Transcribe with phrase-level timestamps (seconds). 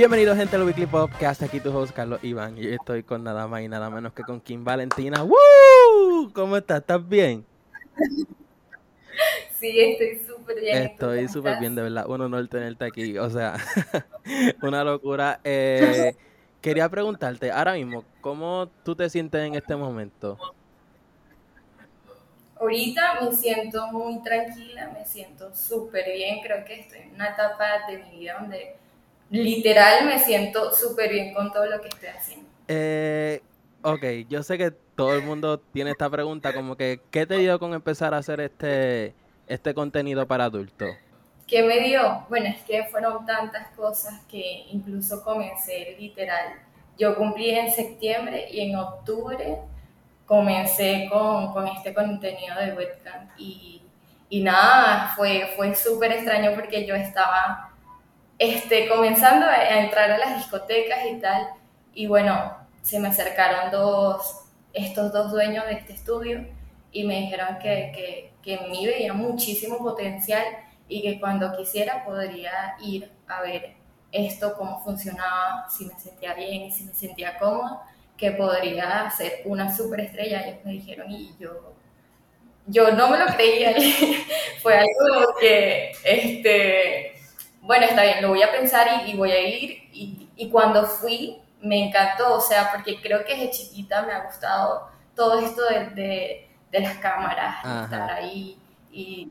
[0.00, 3.60] Bienvenidos gente al Weekly Podcast, aquí tu host Carlos Iván y estoy con nada más
[3.60, 5.22] y nada menos que con Kim Valentina.
[5.22, 6.32] ¡Woo!
[6.32, 6.80] ¿Cómo estás?
[6.80, 7.44] ¿Estás bien?
[9.58, 10.84] Sí, estoy súper bien.
[10.84, 12.06] Estoy súper bien, de verdad.
[12.08, 13.18] Un honor tenerte aquí.
[13.18, 13.56] O sea,
[14.62, 15.38] una locura.
[15.44, 16.14] Eh,
[16.62, 20.38] quería preguntarte, ahora mismo, ¿cómo tú te sientes en este momento?
[22.58, 26.40] Ahorita me siento muy tranquila, me siento súper bien.
[26.42, 28.79] Creo que estoy en una etapa de mi vida donde
[29.30, 32.48] literal me siento súper bien con todo lo que estoy haciendo.
[32.68, 33.40] Eh,
[33.82, 37.58] ok, yo sé que todo el mundo tiene esta pregunta, como que, ¿qué te dio
[37.58, 39.14] con empezar a hacer este,
[39.46, 40.90] este contenido para adultos?
[41.46, 42.26] ¿Qué me dio?
[42.28, 46.60] Bueno, es que fueron tantas cosas que incluso comencé literal.
[46.98, 49.58] Yo cumplí en septiembre y en octubre
[50.26, 53.82] comencé con, con este contenido de webcam y,
[54.28, 57.69] y nada, fue, fue súper extraño porque yo estaba
[58.40, 61.46] este, comenzando a entrar a las discotecas y tal,
[61.92, 66.46] y bueno, se me acercaron dos, estos dos dueños de este estudio
[66.90, 70.42] y me dijeron que, que, que en mí veía muchísimo potencial
[70.88, 73.74] y que cuando quisiera podría ir a ver
[74.10, 77.82] esto, cómo funcionaba, si me sentía bien si me sentía cómoda,
[78.16, 80.46] que podría ser una superestrella.
[80.46, 81.74] Ellos me dijeron y yo,
[82.66, 83.74] yo no me lo creía.
[84.62, 87.19] Fue algo que, este,
[87.62, 89.70] bueno, está bien, lo voy a pensar y, voy a ir.
[89.92, 94.24] Y, y, cuando fui, me encantó, o sea, porque creo que desde chiquita me ha
[94.24, 98.58] gustado todo esto de, de, de las cámaras, de estar ahí
[98.90, 99.30] y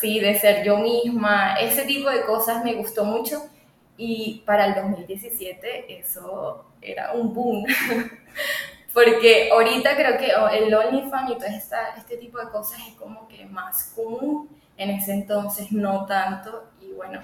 [0.00, 3.48] sí, de ser yo misma, ese tipo de cosas me gustó mucho.
[3.96, 7.64] Y para el 2017 eso era un boom.
[8.92, 13.26] Porque ahorita creo que el OnlyFans y todo esta, este tipo de cosas es como
[13.28, 14.48] que más común.
[14.76, 16.70] En ese entonces no tanto.
[16.80, 17.20] Y bueno,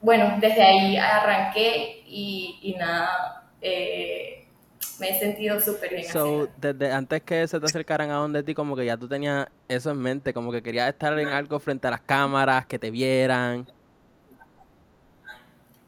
[0.00, 4.46] bueno, desde ahí arranqué y, y nada, eh,
[4.98, 6.04] me he sentido súper bien.
[6.04, 9.48] So, desde antes que se te acercaran a donde ti, como que ya tú tenías
[9.68, 12.90] eso en mente, como que querías estar en algo frente a las cámaras, que te
[12.90, 13.66] vieran.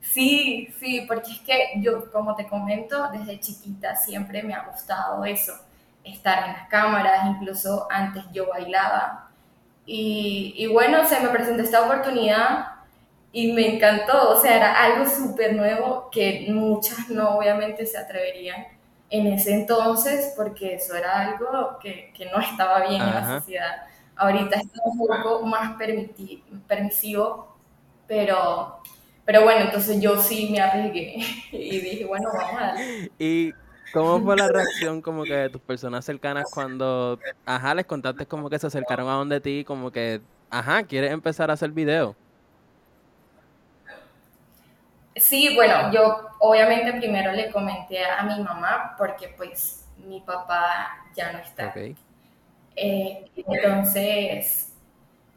[0.01, 5.25] Sí, sí, porque es que yo, como te comento, desde chiquita siempre me ha gustado
[5.25, 5.55] eso,
[6.05, 9.31] estar en las cámaras, incluso antes yo bailaba.
[9.87, 12.72] Y, y bueno, se me presentó esta oportunidad
[13.33, 18.67] y me encantó, o sea, era algo súper nuevo que muchas no obviamente se atreverían
[19.09, 23.83] en ese entonces porque eso era algo que, que no estaba bien en la sociedad.
[24.17, 25.77] Ahorita está un poco más
[26.69, 27.57] permisivo,
[28.07, 28.81] pero,
[29.25, 31.17] pero bueno, entonces yo sí me arriesgué
[31.53, 33.11] y dije, bueno, vamos a darle.
[33.19, 33.53] ¿Y
[33.95, 38.51] cómo fue la reacción como que de tus personas cercanas cuando, ajá, les contaste como
[38.51, 40.21] que se acercaron a donde ti, como que,
[40.51, 42.15] ajá, quieres empezar a hacer video?
[45.17, 51.33] Sí, bueno, yo obviamente primero le comenté a mi mamá porque pues mi papá ya
[51.33, 51.75] no está.
[52.75, 54.73] Eh, entonces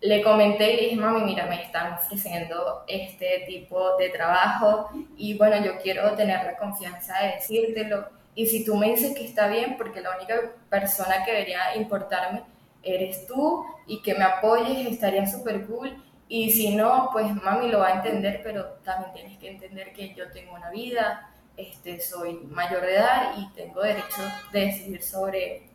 [0.01, 5.37] le comenté y le dije, mami, mira, me están ofreciendo este tipo de trabajo y
[5.37, 8.07] bueno, yo quiero tener la confianza de decírtelo.
[8.35, 10.35] Y si tú me dices que está bien, porque la única
[10.69, 12.43] persona que debería importarme
[12.83, 16.03] eres tú y que me apoyes, estaría súper cool.
[16.27, 20.13] Y si no, pues mami lo va a entender, pero también tienes que entender que
[20.15, 24.21] yo tengo una vida, este, soy mayor de edad y tengo derecho
[24.51, 25.69] de decidir sobre,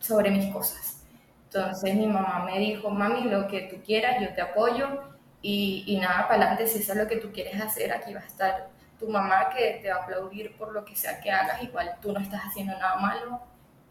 [0.00, 1.04] sobre mis cosas.
[1.44, 5.00] Entonces mi mamá me dijo, mami, lo que tú quieras, yo te apoyo
[5.40, 8.20] y, y nada, para adelante, si eso es lo que tú quieres hacer, aquí va
[8.20, 8.68] a estar
[8.98, 12.12] tu mamá que te va a aplaudir por lo que sea que hagas, igual tú
[12.12, 13.40] no estás haciendo nada malo,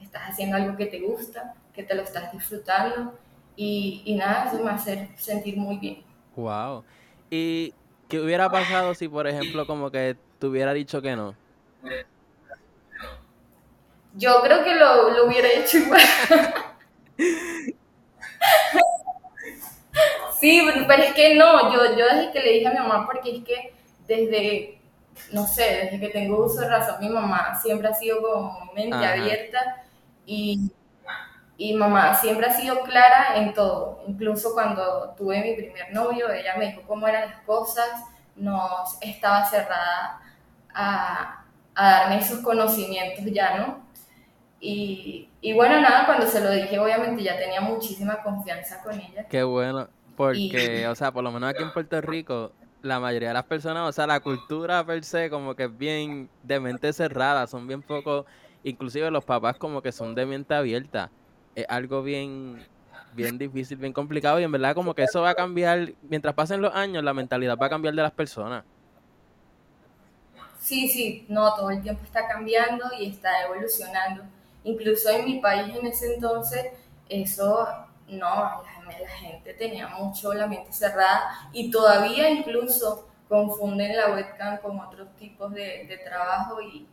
[0.02, 3.18] estás haciendo algo que te gusta, que te lo estás disfrutando
[3.56, 6.04] y, y nada, eso me hace sentir muy bien.
[6.36, 6.84] Wow.
[7.30, 7.74] ¿Y
[8.10, 11.36] qué hubiera pasado si, por ejemplo, como que te hubiera dicho que no?
[14.16, 16.02] Yo creo que lo, lo hubiera hecho igual.
[20.40, 23.38] sí, pero es que no, yo, yo desde que le dije a mi mamá, porque
[23.38, 23.74] es que
[24.08, 24.80] desde,
[25.32, 28.96] no sé, desde que tengo uso de razón, mi mamá siempre ha sido como mente
[28.96, 29.84] abierta
[30.26, 30.72] y
[31.64, 36.58] y mamá siempre ha sido clara en todo, incluso cuando tuve mi primer novio, ella
[36.58, 37.88] me dijo cómo eran las cosas,
[38.36, 38.60] no
[39.00, 40.20] estaba cerrada
[40.76, 43.82] a, a darme esos conocimientos ya, ¿no?
[44.60, 49.26] Y, y, bueno, nada, cuando se lo dije, obviamente ya tenía muchísima confianza con ella.
[49.30, 49.88] Qué bueno,
[50.18, 52.52] porque, o sea, por lo menos aquí en Puerto Rico,
[52.82, 56.30] la mayoría de las personas, o sea, la cultura per se como que es bien
[56.44, 58.26] de mente cerrada, son bien poco,
[58.66, 61.10] inclusive los papás como que son de mente abierta
[61.56, 62.66] es algo bien,
[63.14, 66.62] bien difícil, bien complicado y en verdad como que eso va a cambiar, mientras pasen
[66.62, 68.64] los años, la mentalidad va a cambiar de las personas.
[70.60, 74.24] Sí, sí, no, todo el tiempo está cambiando y está evolucionando.
[74.64, 76.68] Incluso en mi país en ese entonces,
[77.10, 77.68] eso,
[78.08, 84.80] no, la, gente tenía mucho la mente cerrada y todavía incluso confunden la webcam con
[84.80, 86.88] otros tipos de, trabajo y,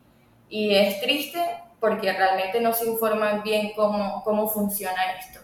[0.51, 1.43] y, es triste
[1.79, 5.39] porque realmente no se informan bien cómo, cómo funciona esto.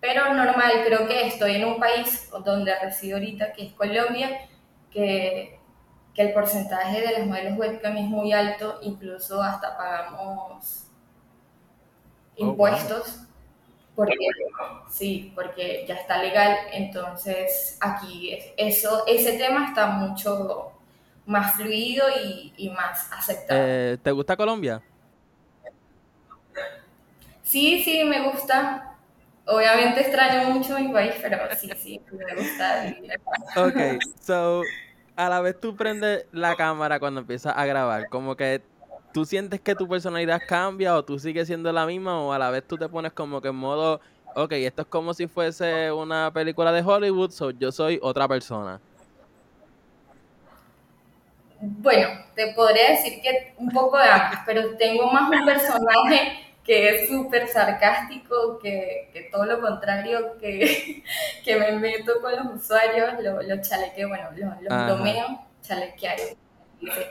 [0.00, 4.48] Pero normal, creo que estoy en un país donde resido ahorita, que es Colombia,
[4.90, 5.56] que
[6.16, 10.86] que el porcentaje de los modelos webcam es muy alto, incluso hasta pagamos
[12.38, 13.20] oh, impuestos.
[13.94, 14.14] Porque,
[14.90, 20.72] sí, porque ya está legal, entonces aquí eso, ese tema está mucho
[21.26, 22.06] más fluido
[22.56, 23.60] y, más aceptado.
[23.62, 24.80] Eh, ¿Te gusta Colombia?
[27.42, 28.96] Sí, sí, me gusta.
[29.46, 33.12] Obviamente extraño mucho mi país, pero sí, sí, me gusta vivir
[33.56, 34.62] Ok, so
[35.14, 38.62] a la vez tú prendes la cámara cuando empiezas a grabar, como que
[39.12, 42.50] tú sientes que tu personalidad cambia o tú sigues siendo la misma o a la
[42.50, 44.00] vez tú te pones como que en modo,
[44.34, 48.80] ok, esto es como si fuese una película de Hollywood, so yo soy otra persona.
[51.60, 56.88] Bueno, te podría decir que un poco de ambos, pero tengo más un personaje que
[56.88, 61.04] es súper sarcástico, que, que, todo lo contrario, que,
[61.44, 66.18] que, me meto con los usuarios, los lo chalequeo, bueno, los lo bromeo, chalequear,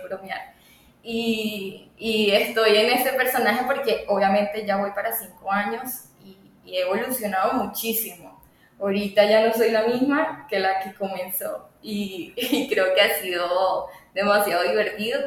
[0.04, 0.54] bromear.
[1.02, 6.78] Y, y, estoy en ese personaje porque obviamente ya voy para cinco años y, y,
[6.78, 8.42] he evolucionado muchísimo.
[8.78, 13.22] Ahorita ya no soy la misma que la que comenzó y, y creo que ha
[13.22, 15.20] sido demasiado divertido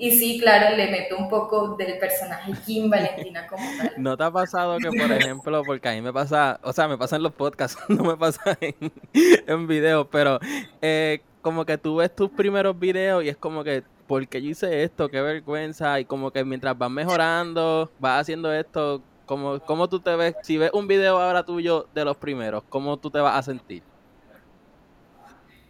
[0.00, 3.92] y sí, claro, le meto un poco del personaje Kim Valentina como tal.
[3.96, 6.96] ¿No te ha pasado que, por ejemplo, porque a mí me pasa, o sea, me
[6.96, 10.38] pasa en los podcasts, no me pasa en, en videos, pero
[10.80, 14.50] eh, como que tú ves tus primeros videos y es como que, ¿por qué yo
[14.50, 15.08] hice esto?
[15.08, 15.98] Qué vergüenza.
[15.98, 20.36] Y como que mientras vas mejorando, vas haciendo esto, como, ¿cómo tú te ves?
[20.44, 23.82] Si ves un video ahora tuyo de los primeros, ¿cómo tú te vas a sentir?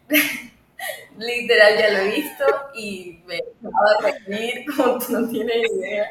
[1.17, 6.05] literal ya lo he visto y me acaba de reír como tú no tienes idea.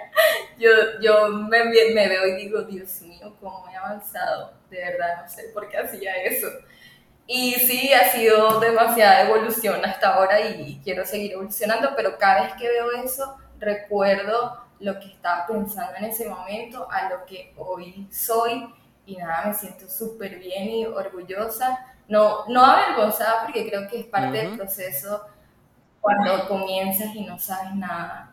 [0.59, 0.71] Yo,
[1.01, 4.53] yo me, me, veo y digo, Dios mío, cómo he avanzado.
[4.71, 6.49] De verdad, no sé por qué hacía eso.
[7.27, 12.55] Y sí, ha sido demasiada evolución hasta ahora y quiero seguir evolucionando, pero cada vez
[12.55, 18.07] que veo eso, recuerdo lo que estaba pensando en ese momento a lo que hoy
[18.11, 18.67] soy
[19.05, 24.07] y nada, me siento súper bien y orgullosa no, no avergonzada porque creo que es
[24.07, 25.27] parte del proceso
[26.01, 28.33] cuando comienzas y no sabes nada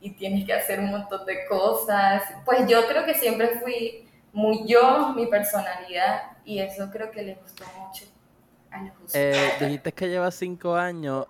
[0.00, 2.22] y, tienes que hacer un montón de cosas.
[2.46, 7.34] Pues yo creo que siempre fui muy yo, mi personalidad, y eso creo que le
[7.34, 8.06] gustó mucho
[8.70, 11.26] a los eh, Dijiste que llevas cinco años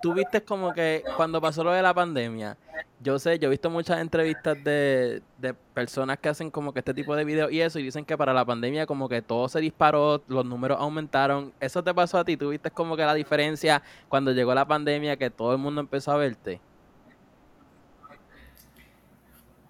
[0.00, 2.56] tú viste como que cuando pasó lo de la pandemia,
[3.00, 6.94] yo sé, yo he visto muchas entrevistas de, de, personas que hacen como que este
[6.94, 9.60] tipo de videos y eso, y dicen que para la pandemia como que todo se
[9.60, 11.52] disparó, los números aumentaron.
[11.60, 12.36] ¿Eso te pasó a ti?
[12.36, 16.12] ¿Tú viste como que la diferencia cuando llegó la pandemia que todo el mundo empezó
[16.12, 16.60] a verte?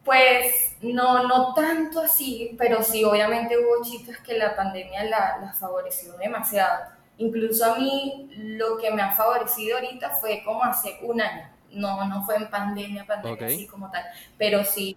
[0.05, 5.53] Pues no, no tanto así, pero sí, obviamente hubo chicas que la pandemia la, la
[5.53, 11.20] favoreció demasiado Incluso a mí lo que me ha favorecido ahorita fue como hace un
[11.20, 11.49] año.
[11.73, 14.04] No, no fue en pandemia, pandemia así como tal.
[14.38, 14.96] Pero sí,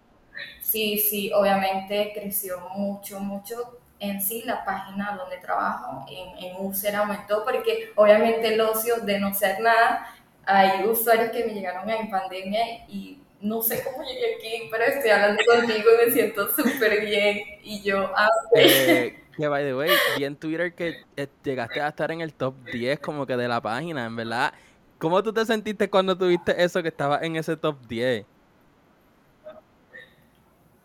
[0.61, 6.95] sí, sí, obviamente creció mucho, mucho en sí la página donde trabajo, en, en User
[6.95, 10.07] aumentó porque obviamente el ocio de no ser nada,
[10.45, 15.11] hay usuarios que me llegaron en pandemia y no sé cómo llegué aquí, pero estoy
[15.11, 18.11] hablando contigo y me siento súper bien y yo...
[18.15, 22.19] Ah, eh, que, by the way, vi en Twitter que eh, llegaste a estar en
[22.19, 24.53] el top 10 como que de la página, en verdad.
[24.98, 28.25] ¿Cómo tú te sentiste cuando tuviste eso que estaba en ese top 10?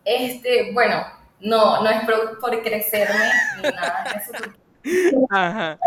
[0.05, 1.05] Este, bueno,
[1.41, 2.01] no, no es
[2.41, 5.27] por, crecerme ni nada de eso.
[5.31, 5.79] Ajá.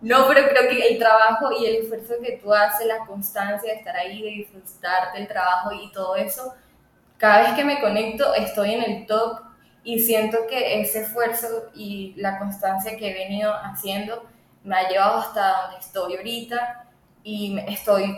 [0.00, 3.78] No, pero creo que el trabajo y el esfuerzo que tú haces, la constancia de
[3.78, 6.54] estar ahí, de disfrutarte del trabajo y todo eso,
[7.18, 9.47] cada vez que me conecto estoy en el top
[9.88, 14.22] y siento que ese esfuerzo y la constancia que he venido haciendo
[14.62, 16.90] me ha llevado hasta donde estoy ahorita
[17.24, 18.14] y estoy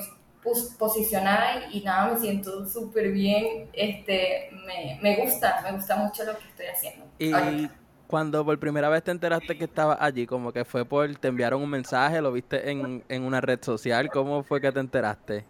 [0.77, 6.37] posicionada y, nada, me siento súper bien, este, me, me, gusta, me gusta mucho lo
[6.37, 7.07] que estoy haciendo.
[7.21, 7.71] Y
[8.09, 11.62] cuando por primera vez te enteraste que estaba allí, como que fue por, te enviaron
[11.62, 15.45] un mensaje, lo viste en, en una red social, ¿cómo fue que te enteraste?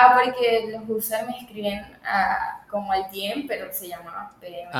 [0.00, 1.84] Ah, porque los usuarios me escriben
[2.70, 4.70] como al DM, pero se llama PM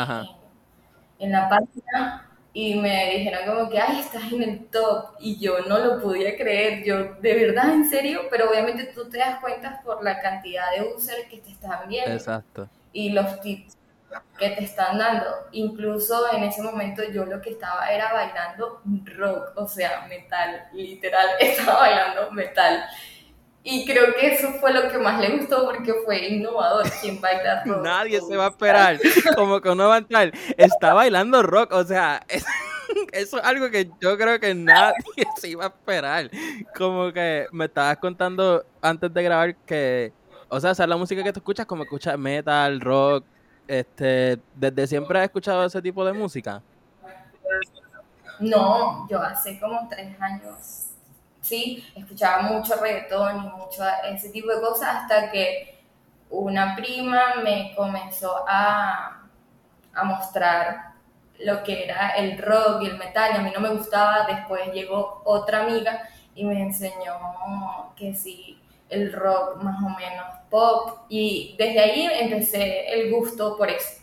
[1.18, 2.30] en, la página.
[2.52, 6.36] y me dijeron como que, ay, estás en el top, y yo no lo podía
[6.36, 10.70] creer, yo, de verdad, en serio, pero obviamente tú te das cuenta por la cantidad
[10.76, 12.12] de users que te están viendo.
[12.12, 12.68] Exacto.
[12.92, 13.76] Y los tips
[14.38, 15.26] que te están dando.
[15.52, 18.80] Incluso en ese momento yo lo que estaba era bailando
[19.16, 22.84] rock, o sea, metal, literal, estaba bailando metal.
[23.64, 26.86] Y creo que eso fue lo que más le gustó porque fue innovador.
[27.00, 27.84] Quien baila rock.
[27.84, 28.98] Nadie se va a esperar.
[29.36, 30.32] Como que uno va a entrar.
[30.56, 31.72] Está bailando rock.
[31.72, 32.24] O sea,
[33.12, 34.94] eso es algo que yo creo que nadie
[35.36, 36.30] se iba a esperar.
[36.76, 40.12] Como que me estabas contando antes de grabar que.
[40.48, 43.24] O sea, esa la música que tú escuchas, como escuchas metal, rock.
[43.66, 46.62] Este, ¿Desde siempre has escuchado ese tipo de música?
[48.40, 50.87] No, yo hace como tres años
[51.48, 51.84] ¿sí?
[51.96, 55.78] Escuchaba mucho reggaetón y mucho ese tipo de cosas hasta que
[56.30, 59.22] una prima me comenzó a,
[59.94, 60.92] a mostrar
[61.40, 64.72] lo que era el rock y el metal, y a mí no me gustaba, después
[64.72, 66.02] llegó otra amiga
[66.34, 72.92] y me enseñó que sí, el rock más o menos pop, y desde ahí empecé
[72.92, 73.97] el gusto por eso.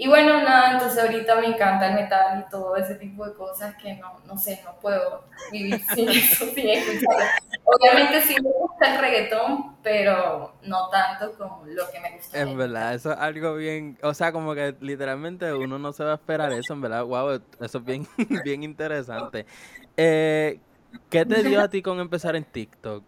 [0.00, 3.74] Y bueno, nada, entonces ahorita me encanta el metal y todo ese tipo de cosas
[3.82, 7.24] que no, no sé, no puedo vivir sin eso, sin escucharlo.
[7.64, 12.38] Obviamente sí me gusta el reggaetón, pero no tanto como lo que me gusta.
[12.38, 16.12] En verdad, eso es algo bien, o sea, como que literalmente uno no se va
[16.12, 18.06] a esperar eso, en verdad, wow, eso es bien,
[18.44, 19.46] bien interesante.
[19.96, 20.60] Eh,
[21.10, 23.02] ¿Qué te dio a ti con empezar en TikTok?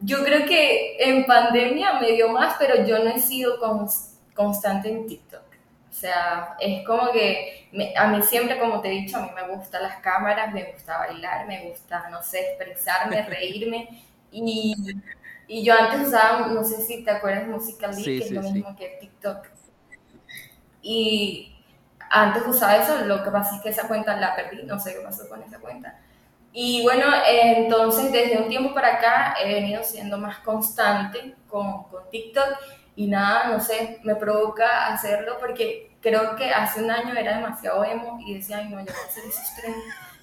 [0.00, 3.58] Yo creo que en pandemia me dio más, pero yo no he sido
[4.34, 5.42] constante en TikTok.
[5.90, 9.54] O sea, es como que a mí siempre, como te he dicho, a mí me
[9.54, 14.04] gustan las cámaras, me gusta bailar, me gusta, no sé, expresarme, reírme.
[14.30, 14.74] Y,
[15.46, 18.96] y yo antes usaba, no sé si te acuerdas, Musical.ly, que es lo mismo que
[19.00, 19.48] TikTok.
[20.80, 21.56] Y
[22.08, 25.00] antes usaba eso, lo que pasa es que esa cuenta la perdí, no sé qué
[25.00, 25.98] pasó con esa cuenta
[26.52, 32.10] y bueno, entonces desde un tiempo para acá he venido siendo más constante con, con,
[32.10, 32.56] TikTok
[32.96, 37.84] y nada, no sé, me provoca hacerlo porque creo que hace un año era demasiado
[37.84, 39.56] emo y decía, ay no, yo voy a hacer esos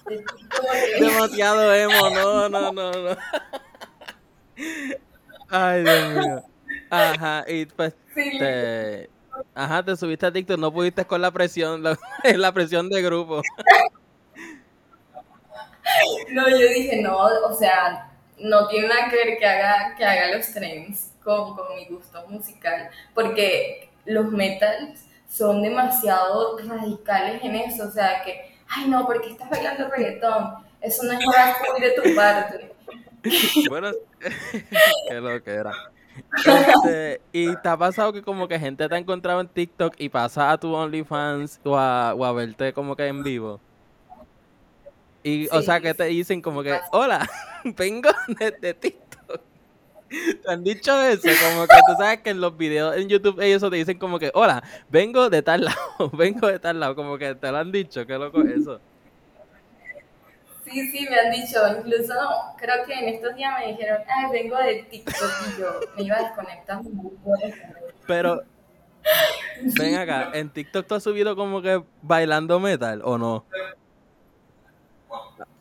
[0.04, 0.64] de TikTok.
[1.00, 3.16] Demasiado emo, no, no, no, no.
[5.48, 6.42] Ay, Dios mío.
[6.90, 9.08] Ajá, y pues te...
[9.54, 11.96] Ajá, te subiste a TikTok, no pudiste con la presión, la,
[12.36, 13.42] la presión de grupo.
[16.30, 20.36] No, yo dije, no, o sea, no tiene nada que ver que haga, que haga
[20.36, 27.88] los trends con, con mi gusto musical, porque los metals son demasiado radicales en eso,
[27.88, 32.14] o sea, que, ay no, porque estás bailando reggaetón, eso no es muy de tu
[32.14, 32.72] parte.
[33.68, 33.90] Bueno,
[35.08, 35.72] qué lo que era.
[37.32, 40.50] Y te ha pasado que como que gente te ha encontrado en TikTok y pasa
[40.50, 43.60] a tu OnlyFans o a, o a verte como que en vivo.
[45.28, 47.28] Y, o sea, que te dicen como que, hola,
[47.76, 49.40] vengo de, TikTok.
[50.08, 51.28] ¿Te han dicho eso?
[51.50, 54.30] Como que tú sabes que en los videos en YouTube ellos te dicen como que,
[54.32, 58.06] hola, vengo de tal lado, vengo de tal lado, como que te lo han dicho,
[58.06, 58.80] qué loco es eso.
[60.64, 62.14] Sí, sí, me han dicho, incluso
[62.58, 66.16] creo que en estos días me dijeron, ay, vengo de TikTok y yo me iba
[66.16, 66.80] a desconectar.
[68.06, 68.42] Pero,
[69.78, 73.44] ven acá, ¿en TikTok tú has subido como que bailando metal o no?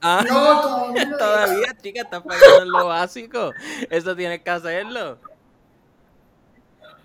[0.02, 3.52] Ah, no, todavía, todavía chica, estás fallando en lo básico.
[3.90, 5.18] Eso tienes que hacerlo.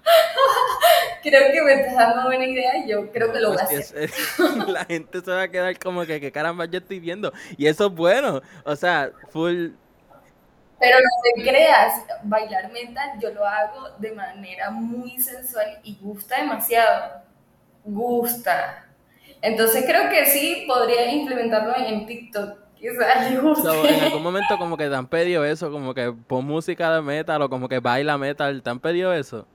[1.23, 2.85] Creo que me estás dando buena idea.
[2.87, 4.11] Yo creo que lo voy a hacer.
[4.67, 7.33] la gente se va a quedar como que, ¿qué caramba yo estoy viendo?
[7.57, 8.43] Y eso es bueno.
[8.65, 9.69] O sea, full.
[10.81, 16.41] Pero no te creas, bailar mental yo lo hago de manera muy sensual y gusta
[16.41, 17.23] demasiado.
[17.85, 18.89] Gusta.
[19.43, 22.59] Entonces creo que sí podría implementarlo en TikTok.
[22.77, 23.69] Quizás le guste.
[23.95, 27.43] en algún momento como que te han pedido eso, como que pon música de metal
[27.43, 29.47] o como que baila metal, ¿te han pedido eso?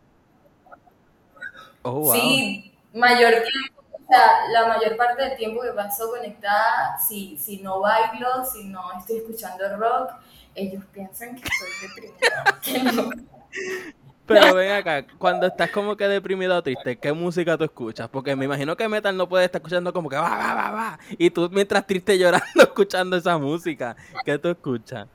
[1.81, 7.37] Oh, Sí, mayor tiempo, o sea, la mayor parte del tiempo que paso conectada, si,
[7.37, 10.11] si no bailo, si no estoy escuchando rock,
[10.55, 13.23] ellos piensan que estoy deprimida.
[14.27, 18.09] Pero ven acá, cuando estás como que deprimido o triste, ¿qué música tú escuchas?
[18.09, 20.99] Porque me imagino que metal no puede estar escuchando como que va, va, va, va.
[21.17, 23.95] Y tú mientras triste llorando escuchando esa música.
[24.25, 25.07] ¿Qué tú escuchas?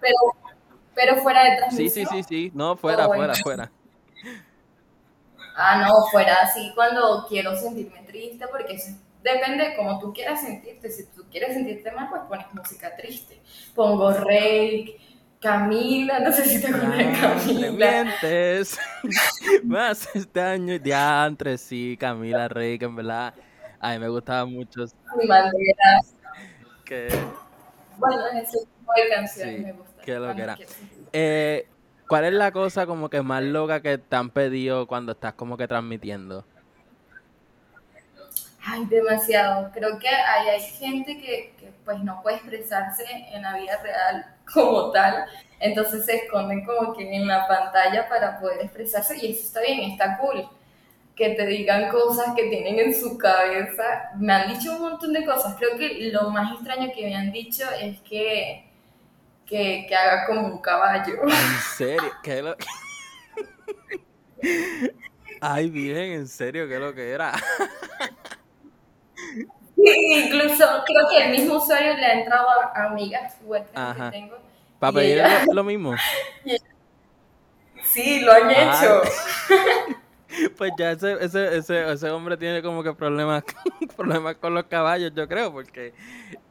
[0.00, 0.16] Pero,
[0.94, 2.06] pero fuera de transmisión.
[2.06, 2.52] Sí, sí, sí, sí.
[2.54, 3.70] No, fuera, fuera, fuera.
[5.54, 10.40] Ah, no, fuera así cuando quiero sentirme triste, porque eso depende de cómo tú quieras
[10.40, 10.90] sentirte.
[10.90, 13.42] Si tú quieres sentirte mal, pues pones música triste.
[13.74, 14.96] Pongo rey
[15.40, 17.70] Camila, no sé si te acuerdas de Camila.
[17.70, 18.78] Mientes.
[19.64, 23.34] Más este año, diantre, sí, Camila Rey, que en verdad
[23.78, 24.84] a mí me gustaba mucho.
[25.16, 26.00] Mi bandera.
[26.84, 27.08] Que...
[27.98, 30.02] Bueno, ese tipo de canciones Sí, me gusta.
[30.04, 30.58] qué lo que era.
[31.12, 31.68] Eh,
[32.08, 35.56] ¿Cuál es la cosa como que más loca que te han pedido cuando estás como
[35.56, 36.44] que transmitiendo?
[38.64, 39.70] Ay, demasiado.
[39.72, 44.26] Creo que hay, hay gente que, que, pues no puede expresarse en la vida real
[44.52, 45.24] como tal,
[45.60, 49.90] entonces se esconden como que en la pantalla para poder expresarse y eso está bien,
[49.90, 50.48] está cool.
[51.14, 54.12] Que te digan cosas que tienen en su cabeza.
[54.16, 55.56] Me han dicho un montón de cosas.
[55.58, 58.70] Creo que lo más extraño que me han dicho es que,
[59.44, 61.14] que, que haga como un caballo.
[61.24, 62.12] ¿En serio?
[62.22, 62.56] ¿Qué lo...
[65.40, 67.32] Ay, bien, en serio, ¿qué es lo que era?
[70.24, 73.36] Incluso creo que el mismo usuario le ha entrado a amigas
[73.74, 74.10] Ajá.
[74.10, 74.36] que tengo.
[74.78, 75.94] ¿Para pedir ella- lo, mismo?
[77.84, 78.56] Sí, lo han Ay.
[78.56, 79.02] hecho.
[80.58, 83.44] Pues ya ese, ese, ese, ese hombre tiene como que problemas,
[83.96, 85.94] problemas con los caballos, yo creo, porque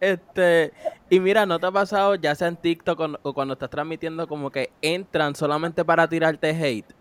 [0.01, 0.73] este,
[1.11, 4.27] y mira, ¿no te ha pasado, ya sea en TikTok o, o cuando estás transmitiendo,
[4.27, 6.91] como que entran solamente para tirarte hate?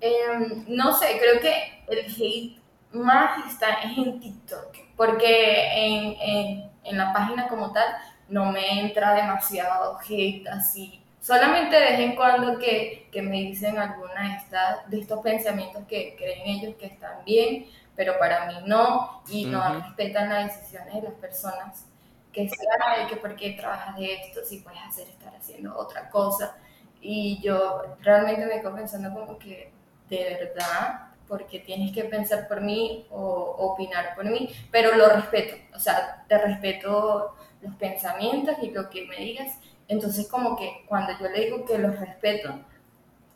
[0.00, 2.60] Em, no sé, creo que el hate
[2.96, 7.86] más está es en TikTok, porque en, en, en la página como tal
[8.28, 11.02] no me entra demasiado hate así.
[11.20, 15.84] Solamente de vez en cuando que, que me dicen alguna de, estas, de estos pensamientos
[15.88, 19.80] que creen ellos que están bien, pero para mí no, y no Ujú.
[19.82, 21.86] respetan las decisiones de las personas.
[22.32, 22.48] Que
[22.86, 26.56] ay, que por qué trabajas de esto, si puedes hacer estar haciendo otra cosa.
[27.00, 29.72] Y yo realmente me quedo pensando como que,
[30.08, 30.24] de
[30.54, 33.22] verdad, porque tienes que pensar por mí o
[33.58, 39.06] opinar por mí, pero lo respeto, o sea, te respeto los pensamientos y lo que
[39.06, 39.58] me digas.
[39.88, 42.58] Entonces, como que cuando yo le digo que los respeto,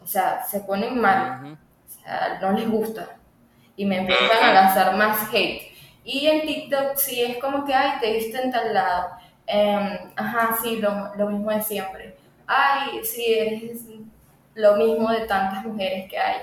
[0.03, 1.53] o sea, se ponen mal, Ujú.
[1.55, 3.17] o sea, no les gusta
[3.77, 5.73] y me empiezan a lanzar más hate.
[6.05, 9.11] Y en TikTok sí es como que, ay, te viste en tal lado.
[9.47, 12.17] Em, ajá, sí, lo, lo mismo de siempre.
[12.47, 13.85] Ay, sí, eres
[14.55, 16.41] lo mismo de tantas mujeres que hay.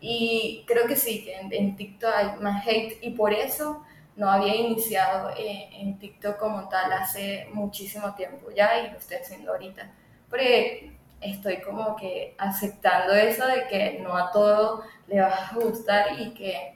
[0.00, 3.82] Y creo que sí, que en, en TikTok hay más hate y por eso
[4.18, 9.18] no había iniciado eh, en TikTok como tal hace muchísimo tiempo ya y lo estoy
[9.18, 9.90] haciendo ahorita.
[10.28, 16.20] Porque estoy como que aceptando eso de que no a todo le va a gustar
[16.20, 16.74] y que,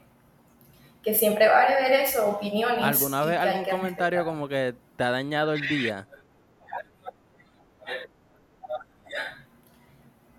[1.03, 2.83] que siempre va a haber eso, opiniones.
[2.83, 6.07] ¿Alguna vez algún comentario como que te ha dañado el día?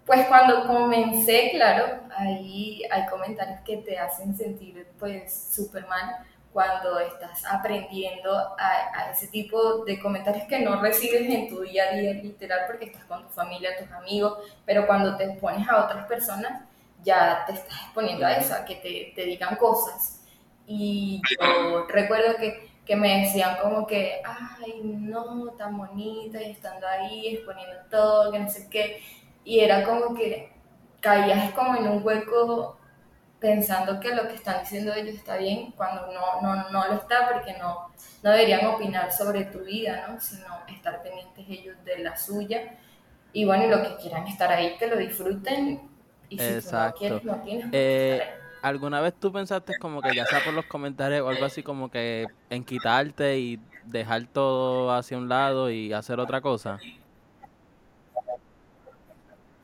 [0.06, 6.18] Pues cuando comencé, claro, ahí hay comentarios que te hacen sentir pues súper mal
[6.52, 11.86] cuando estás aprendiendo a, a ese tipo de comentarios que no recibes en tu día
[11.92, 15.86] a día literal porque estás con tu familia, tus amigos, pero cuando te expones a
[15.86, 16.64] otras personas
[17.04, 20.22] ya te estás exponiendo a eso, a que te, te digan cosas.
[20.66, 26.88] Y yo recuerdo que, que me decían como que, ay, no, tan bonita y estando
[26.88, 29.02] ahí, exponiendo todo, que no sé qué.
[29.44, 30.52] Y era como que
[31.02, 32.78] caías como en un hueco
[33.40, 37.30] pensando que lo que están diciendo ellos está bien, cuando no, no, no lo está,
[37.32, 37.90] porque no,
[38.24, 40.20] no deberían opinar sobre tu vida, ¿no?
[40.22, 42.78] sino estar pendientes ellos de la suya.
[43.34, 45.90] Y bueno, y lo que quieran estar ahí, que lo disfruten.
[46.30, 46.94] Y si tú no Exacto.
[46.94, 48.40] quieres, no tienes Eh, estar ahí.
[48.62, 51.90] ¿Alguna vez tú pensaste como que ya sea por los comentarios o algo así como
[51.92, 56.84] que en quitarte y dejar todo hacia un lado y hacer otra cosa?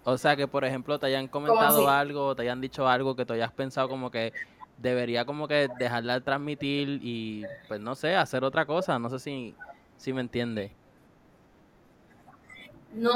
[0.09, 3.33] O sea, que por ejemplo te hayan comentado algo, te hayan dicho algo que tú
[3.33, 4.33] hayas pensado como que
[4.77, 9.19] debería como que dejarla de transmitir y pues no sé, hacer otra cosa, no sé
[9.19, 9.55] si,
[9.97, 10.71] si me entiende.
[12.93, 13.13] No,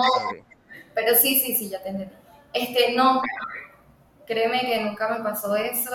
[0.94, 2.14] pero sí, sí, sí, ya te entendí.
[2.54, 3.22] Este, no,
[4.28, 5.90] créeme que nunca me pasó eso,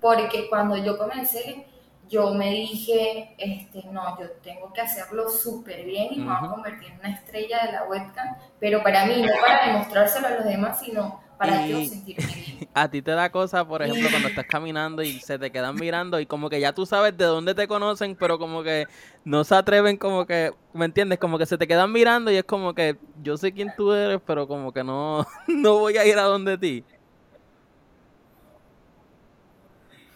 [0.00, 1.66] porque cuando yo comencé,
[2.08, 6.46] yo me dije, este, no, yo tengo que hacerlo súper bien y me voy a
[6.46, 10.44] convertir en una estrella de la webcam, pero para mí, no para demostrárselo a los
[10.44, 12.64] demás, sino para yo Y sentirme bien.
[12.74, 16.20] a ti te da cosa, por ejemplo, cuando estás caminando y se te quedan mirando
[16.20, 18.88] y como que ya tú sabes de dónde te conocen, pero como que
[19.24, 21.18] no se atreven como que, ¿me entiendes?
[21.18, 24.20] Como que se te quedan mirando y es como que yo sé quién tú eres,
[24.24, 26.86] pero como que no, no voy a ir a donde ti.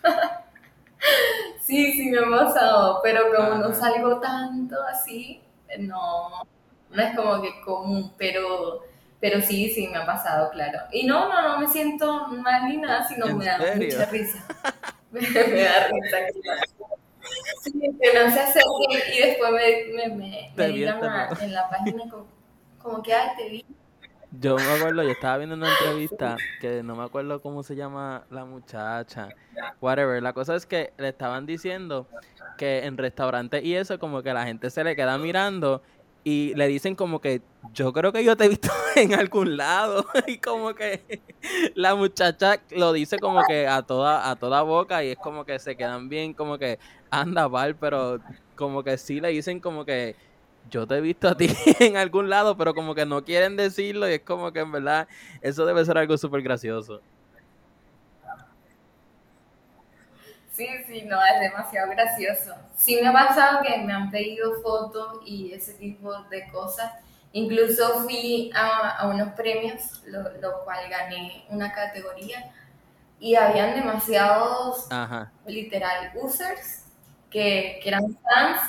[1.68, 5.42] Sí, sí me ha pasado, pero como no salgo tanto así,
[5.78, 6.30] no,
[6.88, 8.84] no es como que común, pero,
[9.20, 10.78] pero sí, sí me ha pasado, claro.
[10.92, 13.98] Y no, no, no me siento mal ni nada, sino ¿En me da serio?
[13.98, 14.46] mucha risa.
[15.10, 16.18] Me, me da risa.
[16.42, 16.62] claro.
[17.62, 21.00] Sí, que no se acerquen y después me, me, me, me digan
[21.40, 22.26] en la página como,
[22.78, 23.66] como que, ay, te vi.
[24.30, 28.24] Yo me acuerdo, yo estaba viendo una entrevista que no me acuerdo cómo se llama
[28.30, 29.30] la muchacha,
[29.80, 30.22] whatever.
[30.22, 32.06] La cosa es que le estaban diciendo
[32.58, 35.82] que en restaurantes y eso como que la gente se le queda mirando
[36.24, 37.40] y le dicen como que
[37.72, 41.22] yo creo que yo te he visto en algún lado y como que
[41.74, 45.58] la muchacha lo dice como que a toda a toda boca y es como que
[45.58, 46.78] se quedan bien como que
[47.10, 48.18] anda mal pero
[48.56, 50.16] como que sí le dicen como que
[50.70, 51.48] yo te he visto a ti
[51.80, 55.08] en algún lado pero como que no quieren decirlo y es como que en verdad
[55.42, 57.00] eso debe ser algo súper gracioso
[60.58, 62.52] Sí, sí, no, es demasiado gracioso.
[62.74, 66.94] Sí me ha pasado que me han pedido fotos y ese tipo de cosas.
[67.30, 72.50] Incluso fui a, unos premios, lo, cual gané una categoría
[73.20, 74.88] y habían demasiados,
[75.46, 76.86] literal, users
[77.30, 78.60] que, que, eran fans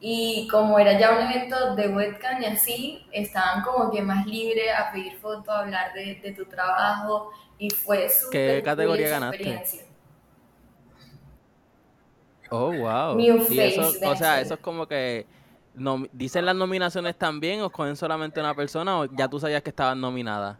[0.00, 4.68] y como era ya un evento de webcam y así, estaban como que más libres
[4.76, 9.62] a pedir fotos, a hablar de, de tu trabajo y fue súper ¿Qué categoría ganaste?
[12.50, 13.20] Oh, wow.
[13.20, 15.26] y eso, o sea, eso es como que
[16.12, 20.00] dicen las nominaciones también o cogen solamente una persona o ya tú sabías que estaban
[20.00, 20.56] nominadas.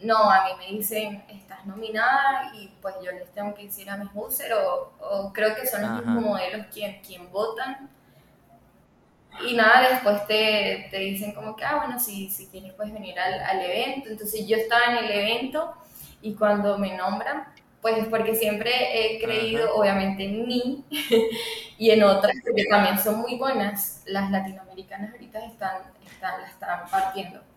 [0.00, 3.98] No, a mí me dicen, estás nominada y pues yo les tengo que decir a
[3.98, 7.90] mis users o, creo que son los mismos modelos quien, quien votan.
[9.46, 13.18] Y nada, después te, te, dicen como que, ah, bueno, si, si quieres puedes venir
[13.18, 14.08] al, al evento.
[14.08, 15.74] Entonces yo estaba en el evento
[16.22, 17.46] y cuando me nombran,
[17.80, 20.84] pues porque siempre he creído, obviamente, en mí
[21.78, 24.02] y en otras que también son muy buenas.
[24.06, 27.49] Las latinoamericanas ahorita están, están, la están partiendo.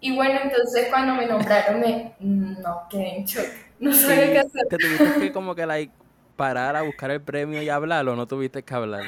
[0.00, 3.46] Y bueno, entonces cuando me nombraron, me, no, quedé en shock.
[3.78, 4.66] No sabía qué hacer.
[4.68, 5.92] ¿Te tuviste que como que like,
[6.36, 9.04] parar a buscar el premio y hablar o no tuviste que hablar?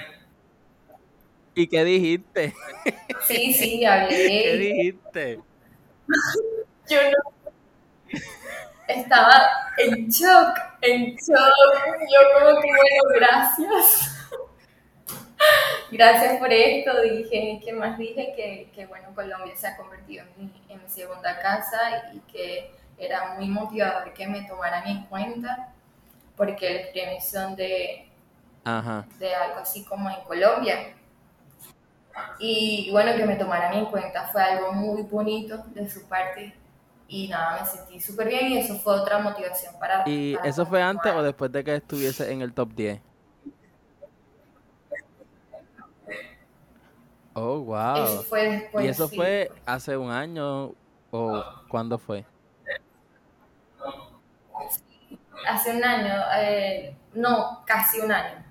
[1.54, 2.54] ¿Y qué dijiste?
[3.26, 4.08] Sí, sí, hablé.
[4.08, 5.40] ¿Qué dijiste?
[6.88, 7.32] Yo no
[8.88, 9.42] estaba
[9.78, 11.52] en shock, en shock.
[12.00, 14.21] Yo como que, bueno, gracias.
[15.90, 18.32] Gracias por esto, dije, ¿qué más dije?
[18.34, 22.70] Que, que bueno, Colombia se ha convertido en mi, en mi, segunda casa y que
[22.96, 25.74] era muy motivador que me tomaran en cuenta,
[26.36, 28.08] porque los premios son de,
[29.18, 30.94] de algo así como en Colombia.
[32.38, 36.54] Y bueno, que me tomaran en cuenta fue algo muy bonito de su parte
[37.08, 40.08] y nada, me sentí súper bien y eso fue otra motivación para...
[40.08, 43.00] ¿Y eso fue antes o después de que estuviese en el top 10?
[47.34, 48.04] Oh, wow.
[48.04, 48.84] Eso fue después.
[48.84, 50.74] ¿Y eso fue hace un año
[51.10, 52.24] o cuándo fue?
[55.48, 58.42] Hace un año, eh, no, casi un año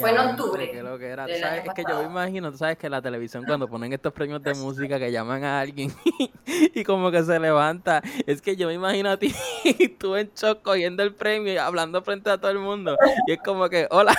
[0.00, 0.70] fue en octubre.
[0.70, 1.26] Que lo que era.
[1.26, 1.64] ¿Sabes?
[1.66, 4.54] Es que yo me imagino, tú sabes que la televisión cuando ponen estos premios de
[4.54, 5.92] música que llaman a alguien
[6.46, 9.34] y como que se levanta, es que yo me imagino a ti,
[9.98, 12.96] tú en shock cogiendo el premio y hablando frente a todo el mundo.
[13.26, 14.14] Y es como que, hola,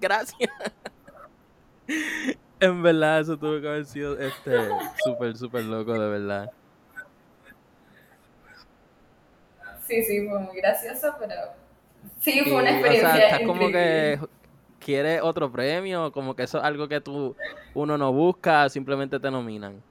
[0.00, 0.50] gracias.
[2.60, 4.68] En verdad, eso tuvo que haber sido este
[5.02, 6.50] súper, súper loco, de verdad.
[9.86, 11.34] Sí, sí, fue muy gracioso, pero
[12.20, 13.08] sí, fue una experiencia.
[13.08, 14.20] O sea, estás como que
[14.78, 17.34] quieres otro premio, como que eso es algo que tú
[17.74, 19.82] uno no busca, simplemente te nominan.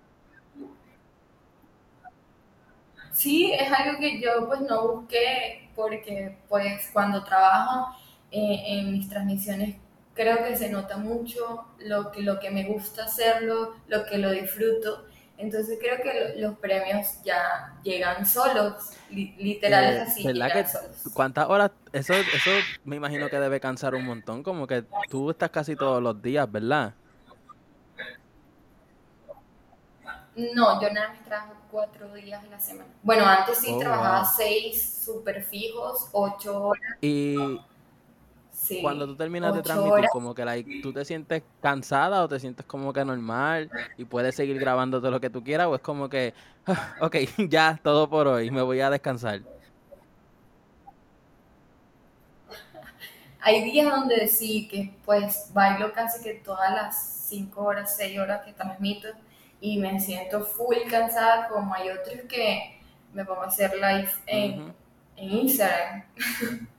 [3.12, 7.94] Sí, es algo que yo pues no busqué porque pues cuando trabajo
[8.32, 9.76] eh, en mis transmisiones
[10.14, 14.32] creo que se nota mucho lo que, lo que me gusta hacerlo, lo que lo
[14.32, 15.06] disfruto
[15.40, 20.24] entonces creo que los premios ya llegan solos, literal es eh, así.
[20.24, 21.72] que, ¿Cuántas horas?
[21.94, 22.52] Eso, eso
[22.84, 26.52] me imagino que debe cansar un montón, como que tú estás casi todos los días,
[26.52, 26.94] ¿verdad?
[30.36, 32.90] No, yo nada más trabajo cuatro días en la semana.
[33.02, 36.98] Bueno, antes sí oh, trabajaba seis súper fijos, ocho horas.
[37.00, 37.62] Y
[38.82, 42.66] cuando tú terminas de transmitir, como que like, tú te sientes cansada o te sientes
[42.66, 46.10] como que normal y puedes seguir grabando todo lo que tú quieras o es como
[46.10, 46.34] que,
[46.68, 47.16] ah, ok,
[47.50, 49.42] ya, todo por hoy, me voy a descansar.
[53.42, 58.42] Hay días donde sí, que pues bailo casi que todas las cinco horas, seis horas
[58.46, 59.08] que transmito
[59.62, 62.80] y me siento full cansada, como hay otros que
[63.14, 64.74] me pongo a hacer live en,
[65.16, 66.04] en Instagram.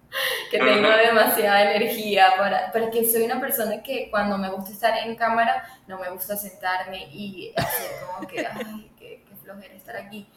[0.50, 5.14] que tengo demasiada energía para, porque soy una persona que cuando me gusta estar en
[5.14, 10.28] cámara no me gusta sentarme y hacer como que, ay, qué, flojera estar aquí.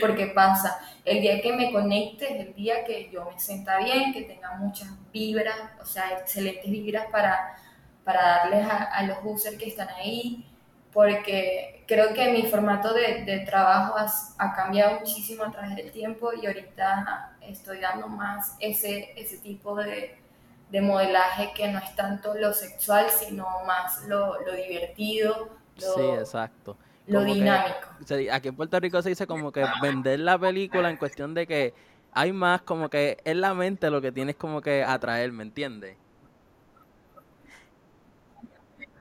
[0.00, 4.12] Porque pasa, el día que me conecte es el día que yo me sienta bien,
[4.12, 7.56] que tenga muchas vibras, o sea, excelentes vibras para,
[8.04, 10.46] para darles a, los users que están ahí
[10.92, 13.96] porque creo que mi formato de, de trabajo
[14.38, 19.74] ha, cambiado muchísimo a través del tiempo y ahorita estoy dando más ese, ese tipo
[19.76, 20.18] de,
[20.70, 25.50] de modelaje que no es tanto lo sexual, sino más lo, lo divertido.
[25.76, 26.76] sí, exacto.
[27.06, 27.88] Lo dinámico.
[28.32, 31.74] aquí en Puerto Rico se dice como que vender la película en cuestión de que
[32.12, 35.98] hay más como que es la mente lo que tienes como que atraer, ¿me entiendes?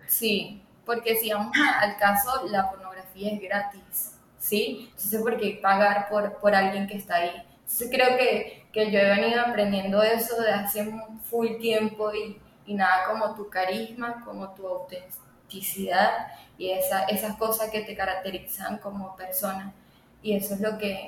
[0.08, 4.90] Sí, porque si vamos al caso, la pornografía es gratis, ¿sí?
[4.90, 7.32] Entonces, ¿por qué pagar por, por alguien que está ahí?
[7.64, 12.76] Entonces, creo que, que yo he venido aprendiendo eso de hace full tiempo y, y
[12.76, 19.16] nada como tu carisma, como tu autenticidad y esa, esas cosas que te caracterizan como
[19.16, 19.74] persona.
[20.22, 21.08] Y eso es lo que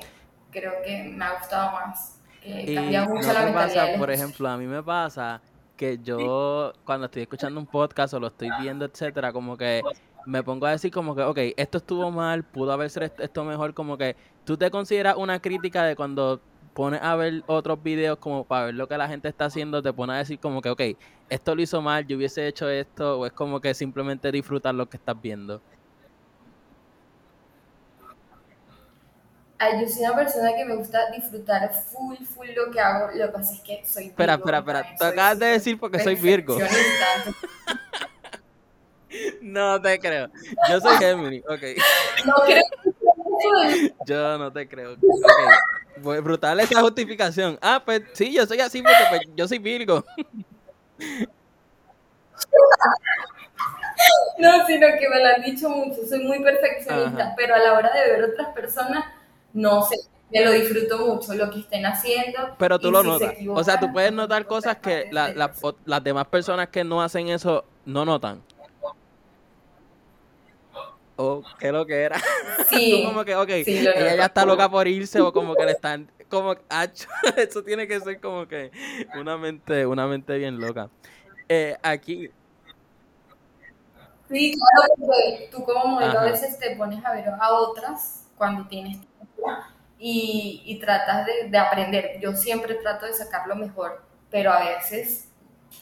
[0.50, 2.20] creo que me ha gustado más.
[2.42, 3.98] Que cambia mucho la mentalidad.
[3.98, 5.40] por ejemplo, a mí me pasa
[5.76, 9.82] que yo cuando estoy escuchando un podcast o lo estoy viendo, etcétera, como que
[10.26, 13.74] me pongo a decir como que, ok, esto estuvo mal, pudo haber sido esto mejor,
[13.74, 16.40] como que tú te consideras una crítica de cuando
[16.74, 19.92] pones a ver otros videos como para ver lo que la gente está haciendo, te
[19.92, 20.82] pones a decir como que, ok,
[21.30, 24.88] esto lo hizo mal, yo hubiese hecho esto, o es como que simplemente disfrutar lo
[24.88, 25.62] que estás viendo.
[29.80, 33.08] yo soy una persona que me gusta disfrutar full, full lo que hago.
[33.14, 34.22] Lo que pasa es que soy Virgo.
[34.22, 34.96] Espera, espera, espera.
[34.98, 36.58] Tú acabas de decir porque soy Virgo.
[39.40, 40.28] no te creo.
[40.70, 41.62] Yo soy Gemini, ok.
[42.24, 42.62] No creo
[44.06, 44.92] Yo no te creo.
[44.92, 45.00] Ok.
[46.02, 47.58] Pues brutal esa justificación.
[47.62, 50.04] Ah, pues sí, yo soy así porque pues, yo soy Virgo.
[54.38, 57.90] No, sino que me lo han dicho mucho, soy muy perfeccionista, pero a la hora
[57.94, 59.04] de ver otras personas
[59.56, 59.96] no sé,
[60.30, 62.38] me lo disfruto mucho lo que estén haciendo.
[62.58, 63.34] Pero tú lo notas.
[63.48, 68.04] O sea, tú puedes notar cosas que las demás personas que no hacen eso no
[68.04, 68.42] notan.
[71.16, 72.20] O qué lo que era.
[72.68, 73.04] Sí.
[73.06, 76.56] como que, ok, ella ya está loca por irse o como que le están, como,
[77.36, 78.70] eso tiene que ser como que
[79.18, 80.90] una mente, una mente bien loca.
[81.48, 82.28] Eh, aquí.
[84.28, 88.66] Sí, claro, porque tú como modelo a veces te pones a ver a otras cuando
[88.66, 88.98] tienes
[89.98, 92.18] y, y tratas de, de, aprender.
[92.20, 95.28] Yo siempre trato de sacar lo mejor, pero a veces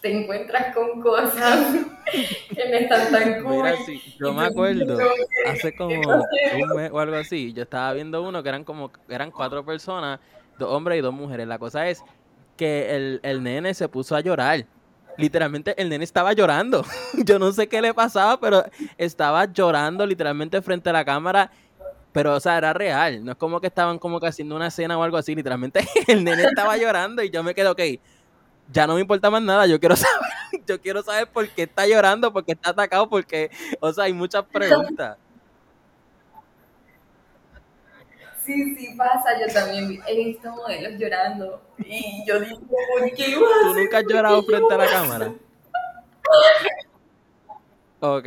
[0.00, 1.76] te encuentras con cosas
[2.54, 3.56] que no están tan cool.
[3.56, 4.98] Mira, sí, yo me acuerdo,
[5.46, 9.30] hace como un mes o algo así, yo estaba viendo uno que eran como, eran
[9.30, 10.20] cuatro personas,
[10.58, 11.46] dos hombres y dos mujeres.
[11.46, 12.02] La cosa es
[12.56, 14.64] que el, el nene se puso a llorar
[15.16, 16.84] literalmente el nene estaba llorando.
[17.24, 18.64] Yo no sé qué le pasaba, pero
[18.98, 21.52] estaba llorando literalmente frente a la cámara
[22.14, 23.24] pero, o sea, era real.
[23.24, 25.34] No es como que estaban como que haciendo una escena o algo así.
[25.34, 27.80] Literalmente el nene estaba llorando y yo me quedé, ok,
[28.72, 29.66] ya no me importa más nada.
[29.66, 33.50] Yo quiero saber, yo quiero saber por qué está llorando, por qué está atacado, porque,
[33.80, 35.16] o sea, hay muchas preguntas.
[38.44, 43.74] Sí, sí pasa, yo también he visto modelos llorando y yo digo, ¿por qué ¿Tú
[43.74, 45.32] nunca has llorado frente a la cámara?
[48.00, 48.24] Ok.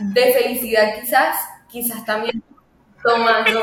[0.00, 1.36] De felicidad quizás,
[1.70, 2.42] quizás también
[3.02, 3.62] tomando,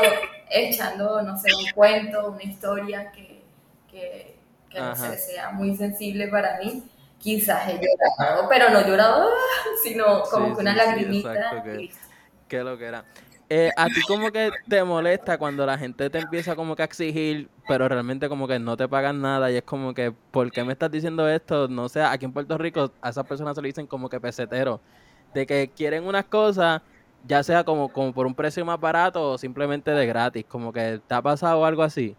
[0.50, 3.44] echando, no sé, un cuento, una historia que,
[3.88, 4.38] que,
[4.72, 6.82] que no sé, sea muy sensible para mí.
[7.18, 9.30] Quizás he llorado, pero no llorado,
[9.84, 11.62] sino como que una lagrimita.
[12.48, 13.04] que, lo que era.
[13.48, 16.86] Eh, a ti como que te molesta cuando la gente te empieza como que a
[16.86, 20.64] exigir, pero realmente como que no te pagan nada y es como que, ¿por qué
[20.64, 21.68] me estás diciendo esto?
[21.68, 24.80] No sé, aquí en Puerto Rico a esas personas se le dicen como que pesetero,
[25.34, 26.80] de que quieren unas cosas
[27.26, 31.00] ya sea como, como por un precio más barato o simplemente de gratis, como que
[31.06, 32.16] te ha pasado algo así.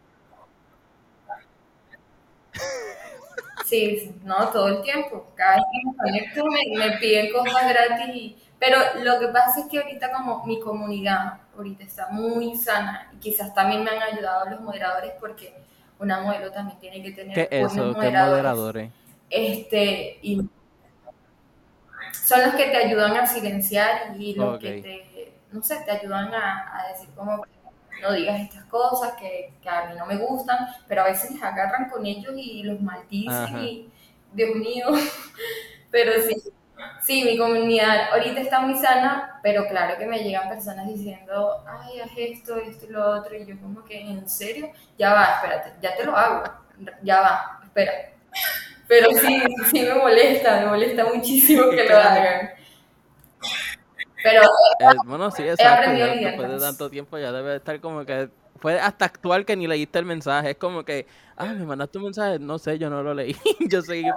[3.73, 5.31] Sí, no, todo el tiempo.
[5.33, 8.35] Cada vez que me conecto me, piden cosas gratis.
[8.59, 13.17] pero lo que pasa es que ahorita como mi comunidad ahorita está muy sana y
[13.17, 15.55] quizás también me han ayudado los moderadores porque
[15.97, 17.95] una modelo también tiene que tener ¿Qué eso?
[17.95, 18.91] ¿Qué moderadores?
[19.27, 20.47] Este, y
[22.11, 26.31] son los que te ayudan a silenciar y los que te, no sé, te ayudan
[26.31, 27.43] a, decir como
[28.01, 31.43] no digas estas cosas que, que, a mí no me gustan, pero a veces les
[31.43, 33.89] agarran con ellos y los maldicen y,
[34.33, 34.87] Dios mío,
[35.91, 36.35] pero sí,
[37.01, 41.99] sí, mi comunidad ahorita está muy sana, pero claro que me llegan personas diciendo, ay,
[41.99, 44.71] haz esto, esto y lo otro, y yo como que, ¿en serio?
[44.97, 46.43] Ya va, espérate, ya te lo hago,
[47.03, 47.91] ya va, espera
[48.87, 52.51] pero sí, sí me molesta, me molesta muchísimo que lo hagan.
[54.23, 55.91] Pero eh, bueno, sí, exacto.
[55.91, 59.99] después de tanto tiempo ya debe estar como que fue hasta actual que ni leíste
[59.99, 60.51] el mensaje.
[60.51, 61.05] Es como que,
[61.35, 63.35] ah, me mandaste un mensaje, no sé, yo no lo leí.
[63.69, 64.09] yo seguí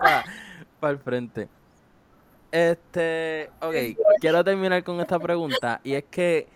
[0.78, 1.48] para el frente.
[2.52, 3.74] Este, ok,
[4.20, 6.46] quiero terminar con esta pregunta y es que,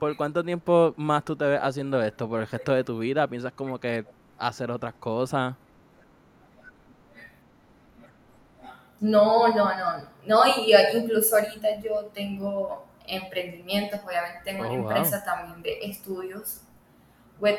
[0.00, 2.28] ¿por cuánto tiempo más tú te ves haciendo esto?
[2.28, 3.28] ¿Por el resto de tu vida?
[3.28, 4.04] ¿Piensas como que
[4.38, 5.54] hacer otras cosas?
[8.98, 15.24] No, no, no, no, y incluso ahorita yo tengo emprendimientos, obviamente tengo una oh, empresa
[15.24, 16.62] también de estudios
[17.40, 17.58] web.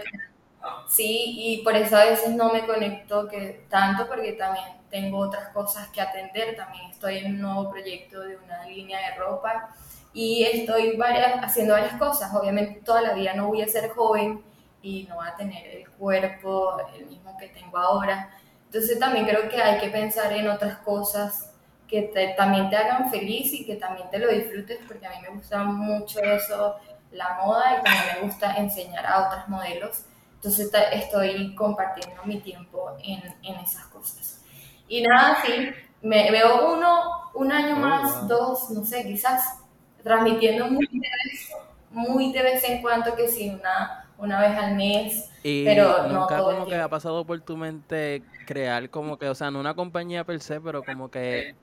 [0.88, 5.50] Sí, y por eso a veces no me conecto que tanto porque también tengo otras
[5.50, 9.70] cosas que atender, también estoy en un nuevo proyecto de una línea de ropa
[10.14, 12.34] y estoy varias, haciendo varias cosas.
[12.34, 14.44] Obviamente toda la vida no voy a ser joven
[14.82, 18.30] y no voy a tener el cuerpo el mismo que tengo ahora.
[18.66, 21.54] Entonces también creo que hay que pensar en otras cosas
[21.88, 25.30] que también te hagan feliz y que también te lo disfrutes, porque a mí me
[25.30, 26.76] gusta mucho eso,
[27.12, 30.04] la moda, y también me gusta enseñar a otros modelos.
[30.36, 34.44] Entonces estoy compartiendo mi tiempo en, en esas cosas.
[34.88, 35.70] Y nada, sí,
[36.02, 39.60] me veo uno, un año oh, más, dos, no sé, quizás,
[40.04, 41.52] transmitiendo muy de vez,
[41.90, 45.32] muy de vez en cuando, que sí, una, una vez al mes.
[45.44, 49.52] Y pero nunca como que ha pasado por tu mente crear como que, o sea,
[49.52, 51.56] no una compañía per se, pero como que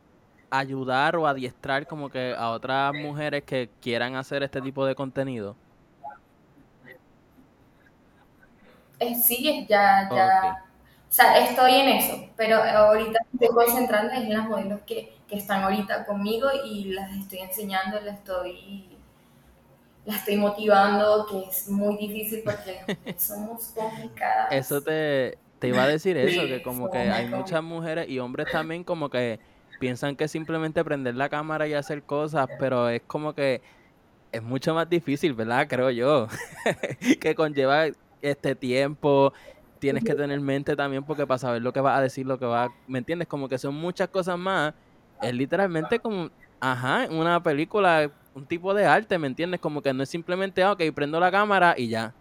[0.58, 5.56] ayudar o adiestrar como que a otras mujeres que quieran hacer este tipo de contenido?
[8.98, 10.64] Eh, sí, ya, ya.
[11.08, 15.62] O sea, estoy en eso, pero ahorita estoy concentrando en las modelos que, que están
[15.62, 18.88] ahorita conmigo y las estoy enseñando, las estoy
[20.04, 22.78] la estoy motivando, que es muy difícil porque
[23.18, 24.52] somos complicadas.
[24.52, 28.48] Eso te, te iba a decir eso, que como que hay muchas mujeres y hombres
[28.50, 29.40] también como que
[29.78, 33.62] piensan que simplemente prender la cámara y hacer cosas, pero es como que
[34.32, 35.66] es mucho más difícil, ¿verdad?
[35.68, 36.28] Creo yo,
[37.20, 37.86] que conlleva
[38.20, 39.32] este tiempo,
[39.78, 42.46] tienes que tener mente también porque para saber lo que vas a decir, lo que
[42.46, 43.28] va, ¿me entiendes?
[43.28, 44.74] Como que son muchas cosas más,
[45.20, 49.60] es literalmente como, ajá, una película, un tipo de arte, ¿me entiendes?
[49.60, 52.14] Como que no es simplemente, ah, ok, prendo la cámara y ya.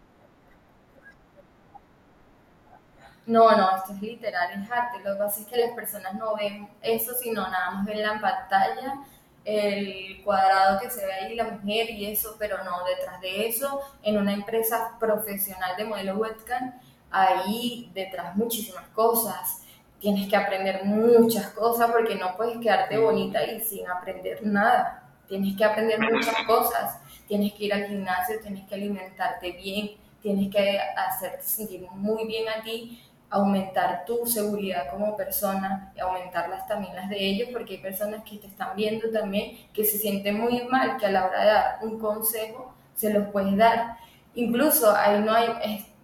[3.26, 5.00] No, no, esto es literal, es arte.
[5.04, 8.20] Lo que pasa es que las personas no ven eso, sino nada más ven la
[8.20, 9.00] pantalla,
[9.46, 13.82] el cuadrado que se ve ahí, la mujer y eso, pero no, detrás de eso,
[14.02, 16.74] en una empresa profesional de modelo webcam,
[17.12, 19.62] ahí detrás muchísimas cosas.
[20.00, 25.02] Tienes que aprender muchas cosas porque no puedes quedarte bonita y sin aprender nada.
[25.30, 27.00] Tienes que aprender muchas cosas.
[27.26, 32.50] Tienes que ir al gimnasio, tienes que alimentarte bien, tienes que hacerte sentir muy bien
[32.50, 33.02] a ti
[33.34, 38.38] aumentar tu seguridad como persona y aumentarlas también las de ellos, porque hay personas que
[38.38, 41.80] te están viendo también que se sienten muy mal, que a la hora de dar
[41.82, 43.98] un consejo se los puedes dar.
[44.36, 45.50] Incluso ahí no hay,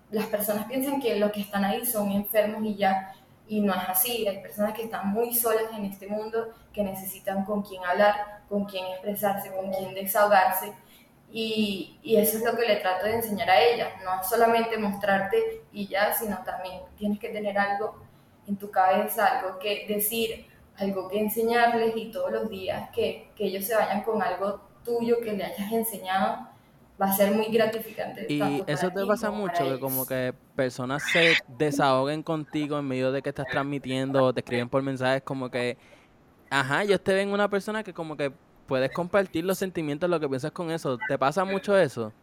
[0.10, 3.14] las personas piensan que los que están ahí son enfermos y ya,
[3.48, 4.28] y no es así.
[4.28, 8.66] Hay personas que están muy solas en este mundo, que necesitan con quién hablar, con
[8.66, 10.74] quién expresarse, con quién desahogarse
[11.32, 15.64] y, y, eso es lo que le trato de enseñar a ella, no solamente mostrarte
[15.72, 18.02] y ya, sino también tienes que tener algo
[18.48, 23.46] en tu cabeza, algo que decir, algo que enseñarles y todos los días que, que
[23.46, 26.48] ellos se vayan con algo tuyo que le hayas enseñado,
[27.00, 28.26] va a ser muy gratificante.
[28.28, 33.22] Y eso te pasa mucho, que como que personas se desahoguen contigo en medio de
[33.22, 35.78] que estás transmitiendo o te escriben por mensajes como que,
[36.50, 38.34] ajá, yo te ven una persona que como que
[38.70, 40.98] puedes compartir los sentimientos, lo que piensas con eso.
[41.08, 42.14] ¿Te pasa mucho eso?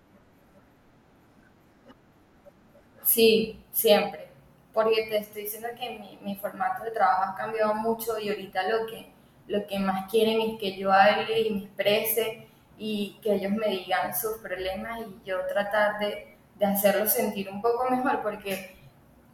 [3.03, 4.29] Sí, siempre.
[4.73, 8.87] Porque te estoy diciendo que mi, formato de trabajo ha cambiado mucho y ahorita lo
[8.87, 9.11] que,
[9.49, 12.47] lo que más quieren es que yo hable y me exprese
[12.79, 17.63] y que ellos me digan sus problemas y yo tratar de, de hacerlos sentir un
[17.63, 18.77] poco mejor porque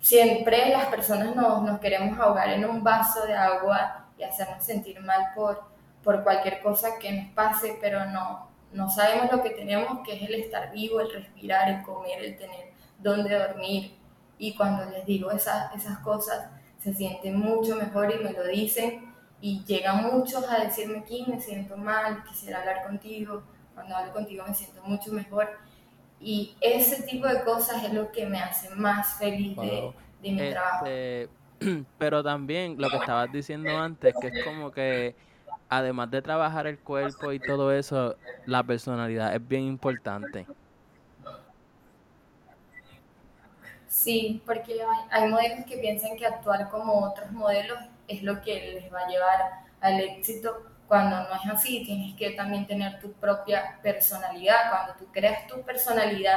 [0.01, 5.01] siempre las personas nos, nos queremos ahogar en un vaso de agua y hacernos sentir
[5.01, 5.72] mal por,
[6.03, 10.29] por cualquier cosa que nos pase, pero no, no sabemos lo que tenemos, que es
[10.29, 13.97] el estar vivo, el respirar, el comer, el tener dónde dormir.
[14.39, 19.13] Y cuando les digo esas, esas cosas, se sienten mucho mejor y me lo dicen.
[19.41, 23.43] Y llegan muchos a decirme, aquí me siento mal, quisiera hablar contigo.
[23.75, 25.49] Cuando hablo contigo me siento mucho mejor.
[26.21, 29.93] Y ese tipo de cosas es lo que me hace más feliz de,
[30.23, 30.87] de mi este, trabajo.
[31.99, 35.17] Pero también lo que estabas diciendo antes, que es como que
[35.73, 40.47] además de trabajar el cuerpo y todo eso, la personalidad es bien importante.
[43.89, 44.79] Sí, porque
[45.11, 49.09] hay, modelos que piensan que actuar como otros modelos es lo que les va a
[49.09, 49.41] llevar
[49.81, 55.07] al éxito, cuando no es así, tienes que también tener tu propia personalidad, cuando tú
[55.11, 56.37] creas tu personalidad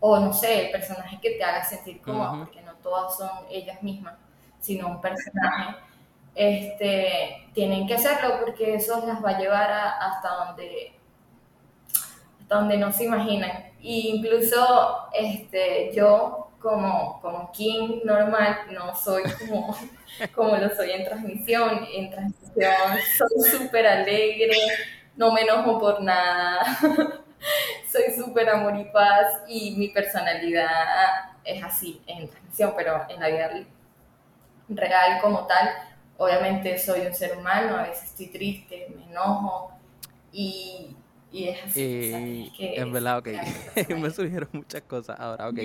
[0.00, 3.80] o no sé, el personaje que te haga sentir cómodo, porque no todas son ellas
[3.80, 4.14] mismas,
[4.58, 5.76] sino un personaje
[6.34, 10.92] este, tienen que hacerlo porque eso las va a llevar hasta donde
[12.40, 13.72] hasta donde no se imaginan.
[13.80, 19.76] Incluso este, yo como, como King normal, no soy como,
[20.34, 21.86] como lo soy en transmisión.
[21.92, 22.72] En transmisión
[23.18, 24.56] soy súper alegre,
[25.16, 26.64] no me enojo por nada,
[27.90, 30.68] soy súper amor y paz y mi personalidad
[31.44, 33.50] es así en transmisión, pero en la vida
[34.68, 35.70] real como tal,
[36.22, 39.72] obviamente soy un ser humano, a veces estoy triste, me enojo
[40.32, 40.96] y,
[41.32, 42.52] y es así.
[42.74, 43.28] en verdad, ok.
[43.98, 45.58] me surgieron muchas cosas ahora, ok.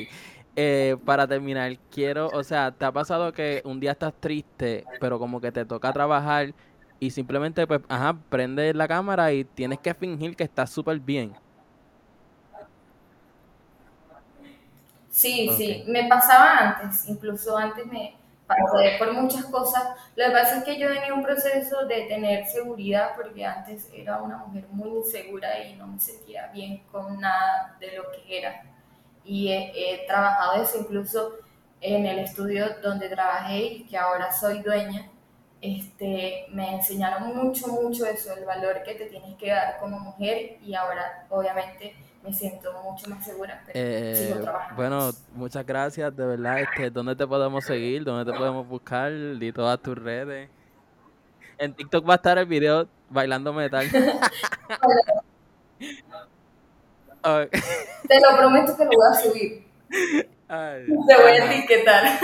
[0.55, 5.19] Eh, para terminar, quiero, o sea, ¿te ha pasado que un día estás triste, pero
[5.19, 6.55] como que te toca trabajar
[6.99, 11.37] y simplemente, pues, ajá, prendes la cámara y tienes que fingir que estás súper bien?
[15.09, 18.15] Sí, sí, me pasaba antes, incluso antes me
[18.47, 19.83] pasé por muchas cosas.
[20.15, 24.21] Lo que pasa es que yo tenía un proceso de tener seguridad porque antes era
[24.21, 28.63] una mujer muy insegura y no me sentía bien con nada de lo que era
[29.27, 31.33] y he, trabajado eso incluso
[31.81, 35.09] en el estudio donde trabajé y que ahora soy dueña.
[35.59, 40.57] Este, me enseñaron mucho, mucho eso, el valor que te tienes que dar como mujer
[40.61, 41.95] y ahora obviamente
[42.27, 43.79] me siento mucho más segura, pero
[44.15, 44.75] sigo eh, trabajando.
[44.75, 46.59] Bueno, muchas gracias, de verdad.
[46.59, 48.03] Este, ¿Dónde te podemos seguir?
[48.03, 49.11] ¿Dónde te podemos buscar?
[49.11, 50.49] Di todas tus redes.
[51.57, 53.87] En TikTok va a estar el video bailando metal.
[58.07, 59.67] Te lo prometo que lo voy a subir.
[59.87, 60.85] Te
[61.21, 62.19] voy a etiquetar.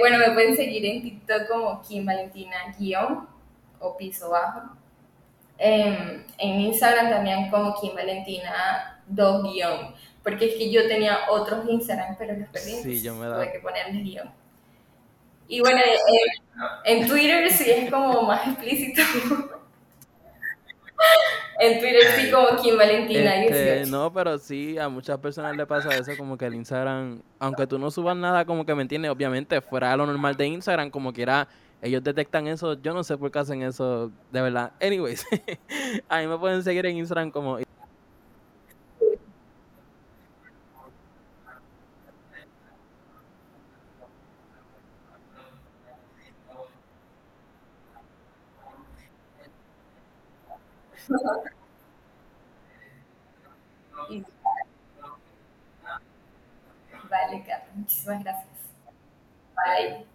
[0.00, 3.28] bueno, me pueden seguir en TikTok como Kim Valentina guion
[3.80, 4.81] o piso bajo.
[5.62, 9.94] En Instagram también como Kim Valentina 2 guion.
[10.22, 12.76] Porque es que yo tenía otros Instagram, pero los perdí.
[12.82, 14.30] Sí, yo me Tuve que ponerles guion.
[15.48, 15.80] Y bueno,
[16.84, 19.02] en Twitter sí es como más explícito.
[21.58, 25.94] En Twitter sí como Kim Valentina este, No, pero sí, a muchas personas le pasa
[25.96, 29.60] eso, como que el Instagram, aunque tú no subas nada, como que me entiendes, obviamente
[29.60, 31.48] fuera lo normal de Instagram, como quiera,
[31.82, 34.72] ellos detectan eso, yo no sé por qué hacen eso, de verdad.
[34.80, 35.26] Anyways,
[36.08, 37.58] a mí me pueden seguir en Instagram como...
[57.10, 58.48] Vale, Carlos, muchísimas gracias.
[59.56, 60.11] Bye.